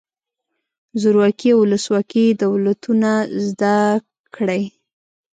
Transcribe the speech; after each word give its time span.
زورواکي 1.01 1.49
او 1.53 1.59
ولسواکي 1.63 2.25
دولتونه 2.43 3.11
زده 3.45 3.75
کړئ. 4.35 4.63